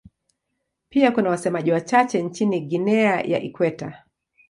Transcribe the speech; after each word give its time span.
Pia 0.89 1.11
kuna 1.11 1.29
wasemaji 1.29 1.71
wachache 1.71 2.21
nchini 2.23 2.59
Guinea 2.61 3.21
ya 3.21 3.39
Ikweta. 3.41 4.03